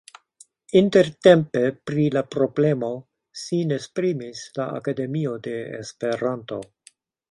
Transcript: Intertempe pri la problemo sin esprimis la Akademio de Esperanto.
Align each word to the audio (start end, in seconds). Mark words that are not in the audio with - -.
Intertempe 0.79 1.61
pri 1.91 2.07
la 2.17 2.25
problemo 2.37 2.91
sin 3.45 3.79
esprimis 3.79 4.45
la 4.59 4.69
Akademio 4.83 5.39
de 5.49 5.59
Esperanto. 5.85 6.65